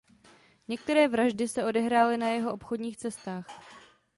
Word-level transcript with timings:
Některé 0.67 1.07
vraždy 1.07 1.47
se 1.47 1.65
odehrály 1.65 2.17
na 2.17 2.27
jeho 2.29 2.53
obchodních 2.53 2.97
cestách. 2.97 3.47